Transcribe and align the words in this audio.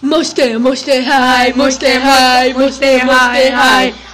Moste, 0.00 0.58
moste 0.58 1.02
high, 1.02 1.52
moste 1.56 1.88
high, 2.00 2.52
moste, 2.54 3.04
moste 3.04 3.50
high. 3.50 4.07